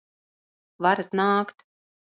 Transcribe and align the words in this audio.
Varat 0.87 1.15
nākt! 1.23 1.67